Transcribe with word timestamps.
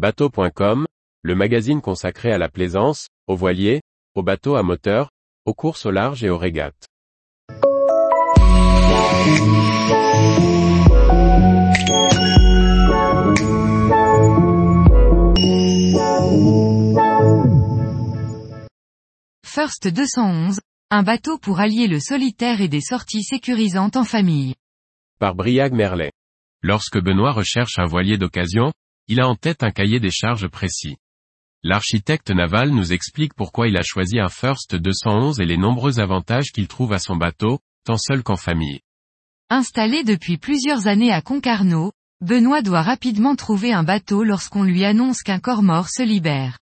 Bateau.com, 0.00 0.86
le 1.20 1.34
magazine 1.34 1.82
consacré 1.82 2.32
à 2.32 2.38
la 2.38 2.48
plaisance, 2.48 3.08
aux 3.26 3.36
voiliers, 3.36 3.82
aux 4.14 4.22
bateaux 4.22 4.56
à 4.56 4.62
moteur, 4.62 5.10
aux 5.44 5.52
courses 5.52 5.84
au 5.84 5.90
large 5.90 6.24
et 6.24 6.30
aux 6.30 6.38
régates. 6.38 6.88
First 19.44 19.86
211, 19.86 20.60
un 20.90 21.02
bateau 21.02 21.36
pour 21.36 21.60
allier 21.60 21.88
le 21.88 22.00
solitaire 22.00 22.62
et 22.62 22.68
des 22.68 22.80
sorties 22.80 23.22
sécurisantes 23.22 23.96
en 23.96 24.04
famille. 24.04 24.54
Par 25.18 25.34
Briag 25.34 25.74
Merlet. 25.74 26.12
Lorsque 26.62 26.98
Benoît 26.98 27.32
recherche 27.32 27.78
un 27.78 27.84
voilier 27.84 28.16
d'occasion, 28.16 28.72
il 29.10 29.20
a 29.20 29.28
en 29.28 29.34
tête 29.34 29.64
un 29.64 29.72
cahier 29.72 29.98
des 29.98 30.12
charges 30.12 30.46
précis. 30.46 30.96
L'architecte 31.64 32.30
naval 32.30 32.70
nous 32.70 32.92
explique 32.92 33.34
pourquoi 33.34 33.66
il 33.66 33.76
a 33.76 33.82
choisi 33.82 34.20
un 34.20 34.28
First 34.28 34.76
211 34.76 35.40
et 35.40 35.46
les 35.46 35.56
nombreux 35.56 35.98
avantages 35.98 36.52
qu'il 36.52 36.68
trouve 36.68 36.92
à 36.92 37.00
son 37.00 37.16
bateau, 37.16 37.58
tant 37.84 37.96
seul 37.96 38.22
qu'en 38.22 38.36
famille. 38.36 38.78
Installé 39.48 40.04
depuis 40.04 40.38
plusieurs 40.38 40.86
années 40.86 41.10
à 41.10 41.22
Concarneau, 41.22 41.90
Benoît 42.20 42.62
doit 42.62 42.82
rapidement 42.82 43.34
trouver 43.34 43.72
un 43.72 43.82
bateau 43.82 44.22
lorsqu'on 44.22 44.62
lui 44.62 44.84
annonce 44.84 45.22
qu'un 45.22 45.40
corps 45.40 45.64
mort 45.64 45.88
se 45.88 46.04
libère. 46.04 46.60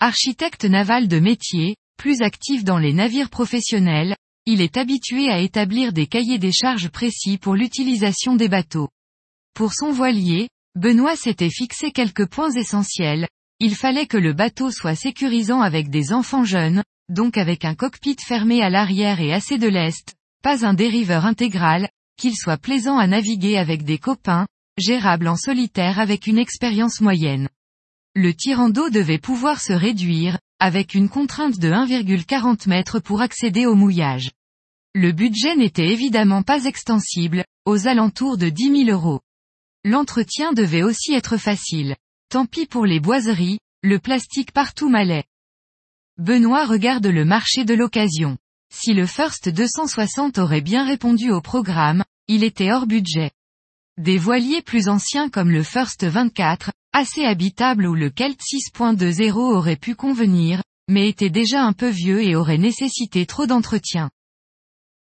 Architecte 0.00 0.64
naval 0.64 1.06
de 1.06 1.20
métier, 1.20 1.76
plus 1.96 2.20
actif 2.20 2.64
dans 2.64 2.78
les 2.78 2.92
navires 2.92 3.30
professionnels, 3.30 4.16
il 4.44 4.60
est 4.60 4.76
habitué 4.76 5.28
à 5.30 5.38
établir 5.38 5.92
des 5.92 6.08
cahiers 6.08 6.40
des 6.40 6.52
charges 6.52 6.88
précis 6.88 7.38
pour 7.38 7.54
l'utilisation 7.54 8.34
des 8.34 8.48
bateaux. 8.48 8.88
Pour 9.54 9.72
son 9.72 9.92
voilier, 9.92 10.48
Benoît 10.76 11.16
s'était 11.16 11.48
fixé 11.48 11.90
quelques 11.90 12.26
points 12.26 12.50
essentiels, 12.50 13.26
il 13.60 13.74
fallait 13.74 14.06
que 14.06 14.18
le 14.18 14.34
bateau 14.34 14.70
soit 14.70 14.94
sécurisant 14.94 15.62
avec 15.62 15.88
des 15.88 16.12
enfants 16.12 16.44
jeunes, 16.44 16.82
donc 17.08 17.38
avec 17.38 17.64
un 17.64 17.74
cockpit 17.74 18.16
fermé 18.22 18.60
à 18.60 18.68
l'arrière 18.68 19.18
et 19.22 19.32
assez 19.32 19.56
de 19.56 19.68
lest, 19.68 20.14
pas 20.42 20.66
un 20.66 20.74
dériveur 20.74 21.24
intégral, 21.24 21.88
qu'il 22.18 22.36
soit 22.36 22.58
plaisant 22.58 22.98
à 22.98 23.06
naviguer 23.06 23.56
avec 23.56 23.84
des 23.84 23.96
copains, 23.96 24.46
gérable 24.76 25.28
en 25.28 25.36
solitaire 25.36 25.98
avec 25.98 26.26
une 26.26 26.36
expérience 26.36 27.00
moyenne. 27.00 27.48
Le 28.14 28.34
tirant 28.34 28.68
d'eau 28.68 28.90
devait 28.90 29.16
pouvoir 29.16 29.62
se 29.62 29.72
réduire, 29.72 30.38
avec 30.60 30.92
une 30.92 31.08
contrainte 31.08 31.58
de 31.58 31.70
1,40 31.70 32.70
m 32.70 33.00
pour 33.00 33.22
accéder 33.22 33.64
au 33.64 33.74
mouillage. 33.74 34.30
Le 34.94 35.12
budget 35.12 35.56
n'était 35.56 35.88
évidemment 35.88 36.42
pas 36.42 36.64
extensible, 36.64 37.46
aux 37.64 37.86
alentours 37.86 38.36
de 38.36 38.50
10 38.50 38.84
000 38.84 38.90
euros. 38.90 39.20
L'entretien 39.88 40.52
devait 40.52 40.82
aussi 40.82 41.12
être 41.12 41.36
facile. 41.36 41.94
Tant 42.28 42.44
pis 42.44 42.66
pour 42.66 42.86
les 42.86 42.98
boiseries, 42.98 43.60
le 43.84 44.00
plastique 44.00 44.50
partout 44.50 44.88
m'allait. 44.88 45.26
Benoît 46.18 46.66
regarde 46.66 47.06
le 47.06 47.24
marché 47.24 47.64
de 47.64 47.72
l'occasion. 47.72 48.36
Si 48.74 48.94
le 48.94 49.06
First 49.06 49.48
260 49.48 50.38
aurait 50.38 50.60
bien 50.60 50.84
répondu 50.84 51.30
au 51.30 51.40
programme, 51.40 52.02
il 52.26 52.42
était 52.42 52.72
hors 52.72 52.88
budget. 52.88 53.30
Des 53.96 54.18
voiliers 54.18 54.60
plus 54.60 54.88
anciens 54.88 55.28
comme 55.28 55.52
le 55.52 55.62
First 55.62 56.02
24, 56.02 56.72
assez 56.92 57.24
habitable 57.24 57.86
ou 57.86 57.94
le 57.94 58.10
Kelt 58.10 58.40
6.20 58.40 59.34
auraient 59.34 59.76
pu 59.76 59.94
convenir, 59.94 60.64
mais 60.88 61.08
étaient 61.08 61.30
déjà 61.30 61.62
un 61.62 61.72
peu 61.72 61.90
vieux 61.90 62.24
et 62.24 62.34
auraient 62.34 62.58
nécessité 62.58 63.24
trop 63.24 63.46
d'entretien. 63.46 64.10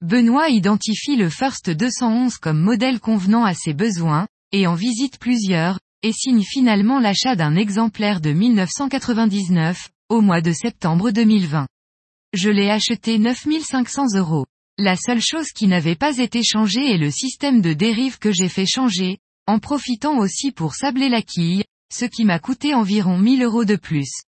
Benoît 0.00 0.48
identifie 0.48 1.14
le 1.14 1.28
First 1.28 1.70
211 1.70 2.38
comme 2.38 2.58
modèle 2.58 2.98
convenant 2.98 3.44
à 3.44 3.54
ses 3.54 3.74
besoins, 3.74 4.26
et 4.52 4.66
en 4.66 4.74
visite 4.74 5.18
plusieurs, 5.18 5.78
et 6.02 6.12
signe 6.12 6.42
finalement 6.42 7.00
l'achat 7.00 7.36
d'un 7.36 7.56
exemplaire 7.56 8.20
de 8.20 8.32
1999, 8.32 9.90
au 10.08 10.20
mois 10.20 10.40
de 10.40 10.52
septembre 10.52 11.10
2020. 11.10 11.66
Je 12.34 12.50
l'ai 12.50 12.70
acheté 12.70 13.18
9500 13.18 14.16
euros. 14.16 14.46
La 14.78 14.96
seule 14.96 15.20
chose 15.20 15.48
qui 15.52 15.66
n'avait 15.66 15.96
pas 15.96 16.18
été 16.18 16.42
changée 16.42 16.92
est 16.92 16.98
le 16.98 17.10
système 17.10 17.60
de 17.60 17.72
dérive 17.72 18.18
que 18.18 18.32
j'ai 18.32 18.48
fait 18.48 18.66
changer, 18.66 19.18
en 19.46 19.58
profitant 19.58 20.18
aussi 20.18 20.50
pour 20.50 20.74
sabler 20.74 21.08
la 21.08 21.22
quille, 21.22 21.64
ce 21.92 22.04
qui 22.04 22.24
m'a 22.24 22.38
coûté 22.38 22.74
environ 22.74 23.18
1000 23.18 23.42
euros 23.42 23.64
de 23.64 23.76
plus. 23.76 24.22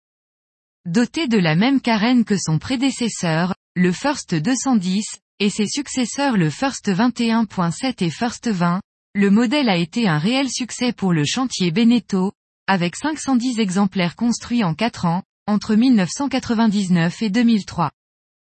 Doté 0.85 1.29
de 1.29 1.39
la 1.39 1.55
même 1.55 1.81
carène 1.81 2.25
que 2.25 2.37
son 2.37 2.59
prédécesseur, 2.59 3.55
le 3.77 3.93
First 3.93 4.35
210, 4.35 5.05
et 5.39 5.49
ses 5.49 5.67
successeurs 5.67 6.37
le 6.37 6.51
First 6.51 6.89
21.7 6.89 8.05
et 8.05 8.11
First 8.11 8.49
20, 8.49 8.81
le 9.15 9.31
modèle 9.31 9.69
a 9.69 9.77
été 9.77 10.09
un 10.09 10.19
réel 10.19 10.49
succès 10.49 10.93
pour 10.93 11.13
le 11.13 11.25
chantier 11.25 11.71
Beneteau, 11.71 12.33
avec 12.67 12.97
510 12.97 13.59
exemplaires 13.59 14.17
construits 14.17 14.65
en 14.65 14.75
4 14.75 15.05
ans, 15.05 15.23
entre 15.47 15.75
1999 15.75 17.21
et 17.21 17.29
2003. 17.29 17.91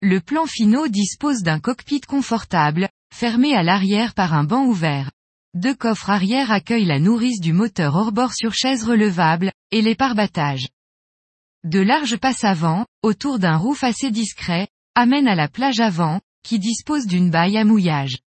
Le 0.02 0.20
plan 0.20 0.46
finaux 0.46 0.90
dispose 0.90 1.44
d'un 1.44 1.59
cockpit 1.59 2.02
confortable, 2.02 2.90
fermé 3.14 3.56
à 3.56 3.64
l'arrière 3.64 4.14
par 4.14 4.34
un 4.34 4.44
banc 4.44 4.66
ouvert. 4.66 5.12
Deux 5.53 5.75
coffres 5.75 6.09
arrière 6.09 6.52
accueillent 6.52 6.86
la 6.86 7.00
nourrice 7.00 7.40
du 7.40 7.53
moteur 7.53 7.96
hors-bord 7.96 8.34
sur 8.34 8.53
chaise 8.53 8.84
relevable, 8.84 9.52
et 9.72 9.81
les 9.81 9.96
parbattages. 9.96 10.68
De 11.64 11.80
larges 11.80 12.18
passes 12.18 12.44
avant, 12.44 12.86
autour 13.02 13.40
d'un 13.40 13.56
roof 13.56 13.84
assez 13.84 14.12
discret, 14.12 14.68
amènent 14.96 15.28
à 15.28 15.36
la 15.36 15.47
plage 15.47 15.80
avant, 15.80 16.20
qui 16.44 16.59
dispose 16.59 17.08
d'une 17.08 17.30
baille 17.30 17.58
à 17.58 17.64
mouillage. 17.64 18.20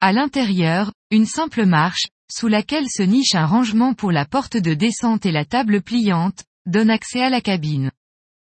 À 0.00 0.12
l'intérieur, 0.12 0.92
une 1.10 1.26
simple 1.26 1.64
marche, 1.64 2.06
sous 2.30 2.48
laquelle 2.48 2.88
se 2.90 3.02
niche 3.02 3.34
un 3.34 3.46
rangement 3.46 3.94
pour 3.94 4.12
la 4.12 4.26
porte 4.26 4.56
de 4.56 4.74
descente 4.74 5.24
et 5.24 5.32
la 5.32 5.46
table 5.46 5.80
pliante, 5.80 6.44
donne 6.66 6.90
accès 6.90 7.22
à 7.22 7.30
la 7.30 7.40
cabine. 7.40 7.90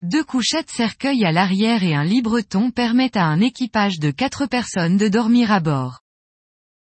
Deux 0.02 0.24
couchettes 0.24 0.70
cercueils 0.70 1.24
à 1.24 1.32
l'arrière 1.32 1.82
et 1.82 1.94
un 1.94 2.04
libreton 2.04 2.70
permettent 2.70 3.16
à 3.16 3.24
un 3.24 3.40
équipage 3.40 3.98
de 3.98 4.10
quatre 4.10 4.46
personnes 4.46 4.98
de 4.98 5.08
dormir 5.08 5.50
à 5.50 5.60
bord. 5.60 6.00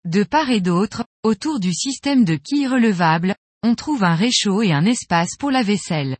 De 0.03 0.23
part 0.23 0.49
et 0.49 0.61
d'autre, 0.61 1.05
autour 1.21 1.59
du 1.59 1.73
système 1.73 2.25
de 2.25 2.35
quilles 2.35 2.67
relevables, 2.67 3.35
on 3.61 3.75
trouve 3.75 4.03
un 4.03 4.15
réchaud 4.15 4.63
et 4.63 4.71
un 4.71 4.85
espace 4.85 5.35
pour 5.37 5.51
la 5.51 5.61
vaisselle. 5.61 6.17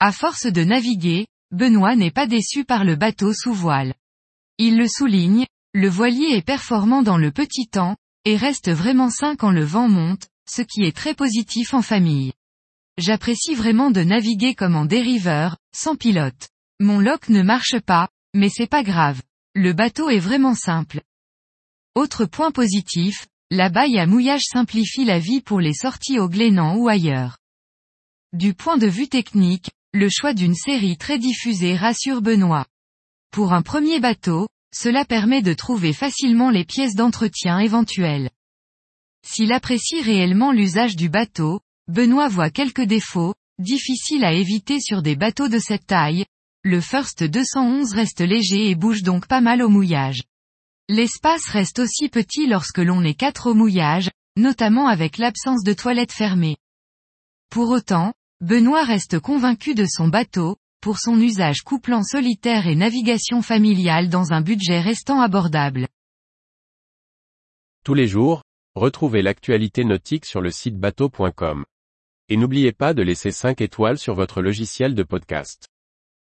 À 0.00 0.10
force 0.10 0.46
de 0.46 0.64
naviguer, 0.64 1.26
Benoît 1.52 1.94
n'est 1.94 2.10
pas 2.10 2.26
déçu 2.26 2.64
par 2.64 2.84
le 2.84 2.96
bateau 2.96 3.32
sous 3.32 3.52
voile. 3.52 3.94
Il 4.58 4.76
le 4.76 4.88
souligne, 4.88 5.46
le 5.72 5.88
voilier 5.88 6.34
est 6.34 6.44
performant 6.44 7.02
dans 7.02 7.18
le 7.18 7.30
petit 7.30 7.68
temps, 7.68 7.96
et 8.24 8.36
reste 8.36 8.70
vraiment 8.70 9.10
sain 9.10 9.36
quand 9.36 9.50
le 9.50 9.64
vent 9.64 9.88
monte, 9.88 10.28
ce 10.48 10.62
qui 10.62 10.82
est 10.82 10.96
très 10.96 11.14
positif 11.14 11.74
en 11.74 11.82
famille. 11.82 12.32
J'apprécie 12.98 13.54
vraiment 13.54 13.90
de 13.90 14.02
naviguer 14.02 14.54
comme 14.54 14.76
en 14.76 14.84
dériveur, 14.84 15.56
sans 15.74 15.96
pilote. 15.96 16.48
Mon 16.80 16.98
lock 16.98 17.28
ne 17.28 17.42
marche 17.42 17.78
pas, 17.80 18.08
mais 18.34 18.48
c'est 18.48 18.66
pas 18.66 18.82
grave. 18.82 19.22
Le 19.54 19.72
bateau 19.72 20.10
est 20.10 20.18
vraiment 20.18 20.54
simple. 20.54 21.02
Autre 21.94 22.24
point 22.24 22.50
positif, 22.50 23.26
la 23.50 23.68
baille 23.68 23.98
à 23.98 24.06
mouillage 24.06 24.44
simplifie 24.44 25.04
la 25.04 25.18
vie 25.18 25.40
pour 25.40 25.60
les 25.60 25.74
sorties 25.74 26.18
au 26.18 26.28
Glénan 26.28 26.76
ou 26.76 26.88
ailleurs. 26.88 27.38
Du 28.32 28.54
point 28.54 28.76
de 28.76 28.86
vue 28.86 29.08
technique, 29.08 29.70
le 29.92 30.08
choix 30.08 30.34
d'une 30.34 30.54
série 30.54 30.96
très 30.96 31.18
diffusée 31.18 31.74
rassure 31.74 32.22
Benoît. 32.22 32.66
Pour 33.32 33.52
un 33.52 33.62
premier 33.62 33.98
bateau, 33.98 34.46
cela 34.72 35.04
permet 35.04 35.42
de 35.42 35.54
trouver 35.54 35.92
facilement 35.92 36.50
les 36.50 36.64
pièces 36.64 36.94
d'entretien 36.94 37.58
éventuelles. 37.58 38.30
S'il 39.26 39.52
apprécie 39.52 40.00
réellement 40.00 40.52
l'usage 40.52 40.96
du 40.96 41.08
bateau, 41.08 41.60
Benoît 41.88 42.28
voit 42.28 42.50
quelques 42.50 42.84
défauts, 42.84 43.34
difficiles 43.58 44.24
à 44.24 44.32
éviter 44.32 44.80
sur 44.80 45.02
des 45.02 45.16
bateaux 45.16 45.48
de 45.48 45.58
cette 45.58 45.86
taille, 45.86 46.24
le 46.62 46.80
First 46.80 47.24
211 47.24 47.92
reste 47.92 48.20
léger 48.20 48.68
et 48.68 48.74
bouge 48.74 49.02
donc 49.02 49.26
pas 49.26 49.40
mal 49.40 49.62
au 49.62 49.68
mouillage. 49.68 50.22
L'espace 50.88 51.46
reste 51.46 51.78
aussi 51.78 52.08
petit 52.08 52.46
lorsque 52.46 52.78
l'on 52.78 53.02
est 53.02 53.14
quatre 53.14 53.50
au 53.50 53.54
mouillage, 53.54 54.10
notamment 54.36 54.88
avec 54.88 55.18
l'absence 55.18 55.62
de 55.64 55.72
toilettes 55.72 56.12
fermées. 56.12 56.56
Pour 57.48 57.70
autant, 57.70 58.12
Benoît 58.40 58.84
reste 58.84 59.18
convaincu 59.20 59.74
de 59.74 59.86
son 59.86 60.08
bateau, 60.08 60.56
pour 60.80 60.98
son 60.98 61.18
usage 61.20 61.62
couplant 61.62 62.02
solitaire 62.02 62.66
et 62.66 62.74
navigation 62.74 63.40
familiale 63.40 64.08
dans 64.08 64.32
un 64.32 64.42
budget 64.42 64.80
restant 64.80 65.20
abordable. 65.20 65.88
Tous 67.84 67.94
les 67.94 68.06
jours, 68.06 68.42
retrouvez 68.74 69.22
l'actualité 69.22 69.84
nautique 69.84 70.26
sur 70.26 70.42
le 70.42 70.50
site 70.50 70.76
bateau.com. 70.76 71.64
Et 72.28 72.36
n'oubliez 72.36 72.72
pas 72.72 72.92
de 72.92 73.02
laisser 73.02 73.30
5 73.30 73.62
étoiles 73.62 73.98
sur 73.98 74.14
votre 74.14 74.42
logiciel 74.42 74.94
de 74.94 75.02
podcast. 75.02 75.69